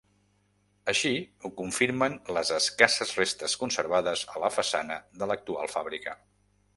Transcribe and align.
Així 0.93 1.09
ho 1.41 1.49
confirmen 1.59 2.15
les 2.37 2.51
escasses 2.57 3.13
restes 3.19 3.55
conservades 3.65 4.23
a 4.37 4.41
la 4.45 4.51
façana 4.59 4.97
de 5.23 5.29
l'actual 5.33 5.71
fàbrica. 5.77 6.17